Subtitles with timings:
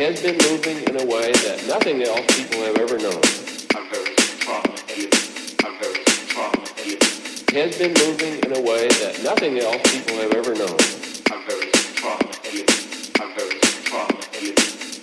[0.00, 3.20] has been moving in a way that nothing else people have ever known.
[7.52, 10.78] Has been moving in a way that nothing else people have ever known.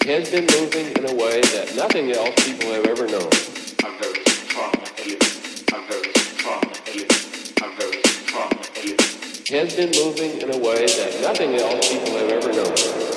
[0.07, 3.29] Has been moving in a way that nothing else people have ever known.
[9.51, 13.16] Has been moving in a way that nothing else people have ever known.